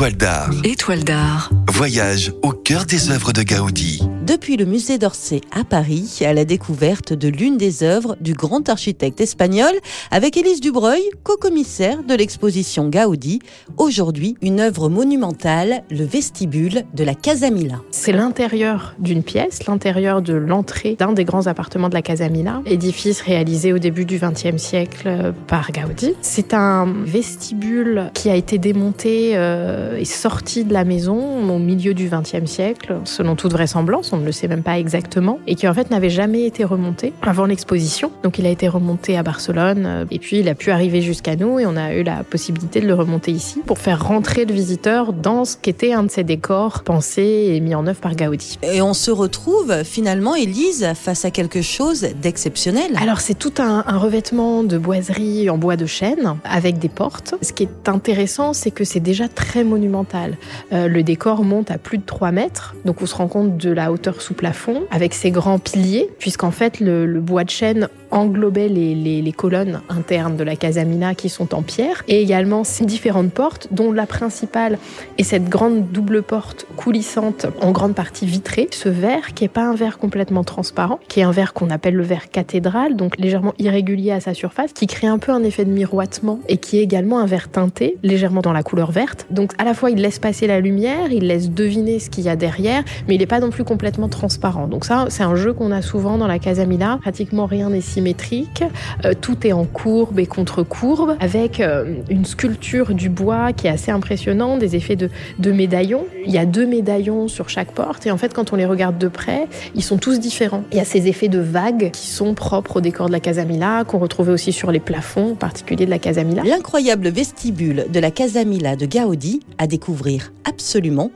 Étoile 0.00 0.16
d'art. 0.16 0.50
Étoile 0.64 1.04
d'art. 1.04 1.50
Voyage 1.68 2.32
au 2.40 2.52
cœur 2.52 2.86
des 2.86 3.10
œuvres 3.10 3.34
de 3.34 3.42
Gaudi. 3.42 4.00
Depuis 4.30 4.56
le 4.56 4.64
musée 4.64 4.96
d'Orsay 4.96 5.40
à 5.50 5.64
Paris, 5.64 6.20
à 6.24 6.32
la 6.32 6.44
découverte 6.44 7.12
de 7.12 7.26
l'une 7.26 7.56
des 7.56 7.82
œuvres 7.82 8.16
du 8.20 8.32
grand 8.32 8.68
architecte 8.68 9.20
espagnol, 9.20 9.72
avec 10.12 10.36
Élise 10.36 10.60
Dubreuil, 10.60 11.02
co-commissaire 11.24 12.04
de 12.04 12.14
l'exposition 12.14 12.88
Gaudi. 12.88 13.40
Aujourd'hui, 13.76 14.36
une 14.40 14.60
œuvre 14.60 14.88
monumentale, 14.88 15.82
le 15.90 16.04
vestibule 16.04 16.84
de 16.94 17.02
la 17.02 17.16
Casamila. 17.16 17.80
C'est 17.90 18.12
l'intérieur 18.12 18.94
d'une 19.00 19.24
pièce, 19.24 19.66
l'intérieur 19.66 20.22
de 20.22 20.34
l'entrée 20.34 20.94
d'un 20.96 21.12
des 21.12 21.24
grands 21.24 21.48
appartements 21.48 21.88
de 21.88 21.94
la 21.94 22.02
Casamila, 22.02 22.62
édifice 22.66 23.22
réalisé 23.22 23.72
au 23.72 23.80
début 23.80 24.04
du 24.04 24.20
XXe 24.20 24.62
siècle 24.62 25.34
par 25.48 25.72
Gaudi. 25.72 26.14
C'est 26.20 26.54
un 26.54 26.86
vestibule 27.04 28.12
qui 28.14 28.30
a 28.30 28.36
été 28.36 28.58
démonté 28.58 29.32
euh, 29.34 29.96
et 29.96 30.04
sorti 30.04 30.62
de 30.62 30.72
la 30.72 30.84
maison 30.84 31.50
au 31.50 31.58
milieu 31.58 31.94
du 31.94 32.08
XXe 32.08 32.48
siècle, 32.48 33.00
selon 33.04 33.34
toute 33.34 33.50
vraisemblance, 33.50 34.12
on 34.12 34.19
ne 34.20 34.26
le 34.26 34.32
sait 34.32 34.48
même 34.48 34.62
pas 34.62 34.78
exactement, 34.78 35.38
et 35.46 35.54
qui 35.54 35.66
en 35.68 35.74
fait 35.74 35.90
n'avait 35.90 36.10
jamais 36.10 36.44
été 36.44 36.64
remonté 36.64 37.12
avant 37.22 37.46
l'exposition. 37.46 38.12
Donc 38.22 38.38
il 38.38 38.46
a 38.46 38.50
été 38.50 38.68
remonté 38.68 39.16
à 39.16 39.22
Barcelone, 39.22 39.84
euh, 39.86 40.04
et 40.10 40.18
puis 40.18 40.38
il 40.38 40.48
a 40.48 40.54
pu 40.54 40.70
arriver 40.70 41.02
jusqu'à 41.02 41.36
nous, 41.36 41.58
et 41.58 41.66
on 41.66 41.76
a 41.76 41.94
eu 41.94 42.02
la 42.02 42.22
possibilité 42.22 42.80
de 42.80 42.86
le 42.86 42.94
remonter 42.94 43.32
ici 43.32 43.60
pour 43.66 43.78
faire 43.78 44.04
rentrer 44.06 44.44
le 44.44 44.54
visiteur 44.54 45.12
dans 45.12 45.44
ce 45.44 45.56
qu'était 45.56 45.92
un 45.92 46.04
de 46.04 46.10
ces 46.10 46.24
décors 46.24 46.82
pensés 46.82 47.52
et 47.54 47.60
mis 47.60 47.74
en 47.74 47.86
œuvre 47.86 48.00
par 48.00 48.14
Gaudi. 48.14 48.58
Et 48.62 48.82
on 48.82 48.94
se 48.94 49.10
retrouve 49.10 49.82
finalement, 49.84 50.34
Élise, 50.34 50.86
face 50.94 51.24
à 51.24 51.30
quelque 51.30 51.62
chose 51.62 52.06
d'exceptionnel. 52.22 52.92
Alors 53.00 53.20
c'est 53.20 53.38
tout 53.38 53.54
un, 53.58 53.84
un 53.86 53.98
revêtement 53.98 54.62
de 54.62 54.78
boiserie 54.78 55.50
en 55.50 55.58
bois 55.58 55.76
de 55.76 55.86
chêne 55.86 56.36
avec 56.44 56.78
des 56.78 56.88
portes. 56.88 57.34
Ce 57.42 57.52
qui 57.52 57.64
est 57.64 57.88
intéressant, 57.88 58.52
c'est 58.52 58.70
que 58.70 58.84
c'est 58.84 59.00
déjà 59.00 59.28
très 59.28 59.64
monumental. 59.64 60.36
Euh, 60.72 60.88
le 60.88 61.02
décor 61.02 61.44
monte 61.44 61.70
à 61.70 61.78
plus 61.78 61.98
de 61.98 62.04
3 62.04 62.32
mètres, 62.32 62.74
donc 62.84 63.02
on 63.02 63.06
se 63.06 63.14
rend 63.14 63.28
compte 63.28 63.56
de 63.56 63.70
la 63.70 63.92
hauteur 63.92 64.09
sous 64.18 64.34
plafond, 64.34 64.82
avec 64.90 65.14
ses 65.14 65.30
grands 65.30 65.58
piliers, 65.58 66.08
puisqu'en 66.18 66.50
fait 66.50 66.80
le, 66.80 67.20
bois 67.20 67.44
de 67.44 67.50
chêne 67.50 67.88
englobait 68.10 68.68
les, 68.68 68.94
les, 68.94 69.32
colonnes 69.32 69.82
internes 69.88 70.36
de 70.36 70.42
la 70.42 70.56
Casamina 70.56 71.14
qui 71.14 71.28
sont 71.28 71.54
en 71.54 71.62
pierre, 71.62 72.02
et 72.08 72.20
également 72.20 72.64
ces 72.64 72.84
différentes 72.84 73.32
portes, 73.32 73.68
dont 73.70 73.92
la 73.92 74.06
principale 74.06 74.78
est 75.18 75.22
cette 75.22 75.48
grande 75.48 75.90
double 75.92 76.22
porte 76.22 76.66
coulissante, 76.76 77.46
en 77.60 77.70
grande 77.70 77.94
partie 77.94 78.26
vitrée. 78.26 78.68
Ce 78.72 78.88
verre, 78.88 79.34
qui 79.34 79.44
n'est 79.44 79.48
pas 79.48 79.64
un 79.64 79.74
verre 79.74 79.98
complètement 79.98 80.44
transparent, 80.44 80.98
qui 81.08 81.20
est 81.20 81.24
un 81.24 81.30
verre 81.30 81.52
qu'on 81.52 81.70
appelle 81.70 81.94
le 81.94 82.02
verre 82.02 82.30
cathédral, 82.30 82.96
donc 82.96 83.16
légèrement 83.18 83.54
irrégulier 83.58 84.12
à 84.12 84.20
sa 84.20 84.34
surface, 84.34 84.72
qui 84.72 84.86
crée 84.86 85.06
un 85.06 85.18
peu 85.18 85.32
un 85.32 85.44
effet 85.44 85.64
de 85.64 85.70
miroitement, 85.70 86.40
et 86.48 86.56
qui 86.56 86.78
est 86.78 86.82
également 86.82 87.20
un 87.20 87.26
verre 87.26 87.48
teinté, 87.48 87.96
légèrement 88.02 88.40
dans 88.40 88.52
la 88.52 88.62
couleur 88.62 88.90
verte. 88.90 89.26
Donc 89.30 89.52
à 89.58 89.64
la 89.64 89.74
fois 89.74 89.90
il 89.90 90.00
laisse 90.00 90.18
passer 90.18 90.46
la 90.46 90.60
lumière, 90.60 91.12
il 91.12 91.26
laisse 91.26 91.50
deviner 91.50 91.98
ce 91.98 92.10
qu'il 92.10 92.24
y 92.24 92.28
a 92.28 92.36
derrière, 92.36 92.82
mais 93.06 93.14
il 93.14 93.18
n'est 93.18 93.26
pas 93.26 93.40
non 93.40 93.50
plus 93.50 93.64
complètement 93.64 93.99
transparent. 94.08 94.66
Donc 94.66 94.84
ça, 94.84 95.06
c'est 95.08 95.22
un 95.22 95.36
jeu 95.36 95.52
qu'on 95.52 95.72
a 95.72 95.82
souvent 95.82 96.18
dans 96.18 96.26
la 96.26 96.38
Casamila. 96.38 96.98
Pratiquement 97.00 97.46
rien 97.46 97.70
n'est 97.70 97.80
symétrique, 97.80 98.64
euh, 99.04 99.14
tout 99.20 99.46
est 99.46 99.52
en 99.52 99.64
courbe 99.64 100.18
et 100.18 100.26
contre-courbe, 100.26 101.16
avec 101.20 101.60
euh, 101.60 101.94
une 102.08 102.24
sculpture 102.24 102.94
du 102.94 103.08
bois 103.08 103.52
qui 103.52 103.66
est 103.66 103.70
assez 103.70 103.90
impressionnante, 103.90 104.60
des 104.60 104.76
effets 104.76 104.96
de, 104.96 105.10
de 105.38 105.52
médaillons. 105.52 106.04
Il 106.24 106.32
y 106.32 106.38
a 106.38 106.46
deux 106.46 106.66
médaillons 106.66 107.28
sur 107.28 107.48
chaque 107.48 107.72
porte, 107.72 108.06
et 108.06 108.10
en 108.10 108.16
fait 108.16 108.32
quand 108.34 108.52
on 108.52 108.56
les 108.56 108.66
regarde 108.66 108.98
de 108.98 109.08
près, 109.08 109.48
ils 109.74 109.82
sont 109.82 109.98
tous 109.98 110.20
différents. 110.20 110.64
Il 110.72 110.78
y 110.78 110.80
a 110.80 110.84
ces 110.84 111.08
effets 111.08 111.28
de 111.28 111.38
vagues 111.38 111.90
qui 111.92 112.06
sont 112.08 112.34
propres 112.34 112.76
au 112.76 112.80
décor 112.80 113.08
de 113.08 113.12
la 113.12 113.20
Casamila, 113.20 113.84
qu'on 113.84 113.98
retrouvait 113.98 114.32
aussi 114.32 114.52
sur 114.52 114.70
les 114.70 114.80
plafonds, 114.80 115.32
en 115.32 115.36
particulier 115.36 115.84
de 115.84 115.90
la 115.90 115.98
Casamila. 115.98 116.42
L'incroyable 116.44 117.08
vestibule 117.08 117.86
de 117.92 118.00
la 118.00 118.10
Casamila 118.10 118.76
de 118.76 118.86
Gaudi 118.86 119.40
à 119.58 119.66
découvrir 119.66 120.32
absolument 120.44 121.10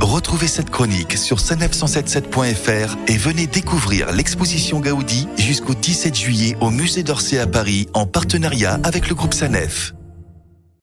Retrouvez 0.00 0.46
cette 0.46 0.70
chronique 0.70 1.16
sur 1.16 1.38
sanef177.fr 1.38 2.96
et 3.08 3.16
venez 3.16 3.46
découvrir 3.46 4.12
l'exposition 4.12 4.80
Gaudi 4.80 5.26
jusqu'au 5.38 5.74
17 5.74 6.14
juillet 6.14 6.56
au 6.60 6.70
musée 6.70 7.02
d'Orsay 7.02 7.38
à 7.38 7.46
Paris 7.46 7.88
en 7.94 8.06
partenariat 8.06 8.78
avec 8.84 9.08
le 9.08 9.14
groupe 9.14 9.32
Sanef. 9.32 9.94